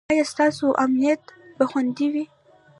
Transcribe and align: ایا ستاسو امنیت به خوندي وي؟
ایا 0.11 0.23
ستاسو 0.31 0.67
امنیت 0.83 1.21
به 1.57 1.63
خوندي 1.71 2.07
وي؟ 2.13 2.25